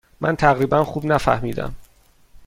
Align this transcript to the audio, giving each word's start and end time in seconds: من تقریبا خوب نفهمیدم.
من 0.21 0.35
تقریبا 0.35 0.83
خوب 0.83 1.05
نفهمیدم. 1.05 1.75